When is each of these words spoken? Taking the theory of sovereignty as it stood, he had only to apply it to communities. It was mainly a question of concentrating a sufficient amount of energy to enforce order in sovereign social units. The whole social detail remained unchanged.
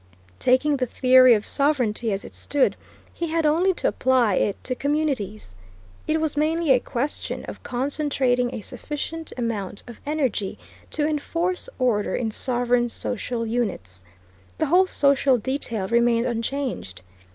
Taking 0.39 0.77
the 0.77 0.87
theory 0.87 1.35
of 1.35 1.45
sovereignty 1.45 2.11
as 2.11 2.25
it 2.25 2.33
stood, 2.33 2.75
he 3.13 3.27
had 3.27 3.45
only 3.45 3.71
to 3.75 3.87
apply 3.87 4.33
it 4.33 4.63
to 4.63 4.73
communities. 4.73 5.53
It 6.07 6.19
was 6.19 6.35
mainly 6.35 6.71
a 6.71 6.79
question 6.79 7.45
of 7.45 7.61
concentrating 7.61 8.51
a 8.51 8.61
sufficient 8.61 9.31
amount 9.37 9.83
of 9.85 10.01
energy 10.03 10.57
to 10.89 11.07
enforce 11.07 11.69
order 11.77 12.15
in 12.15 12.31
sovereign 12.31 12.89
social 12.89 13.45
units. 13.45 14.03
The 14.57 14.65
whole 14.65 14.87
social 14.87 15.37
detail 15.37 15.87
remained 15.87 16.25
unchanged. 16.25 17.03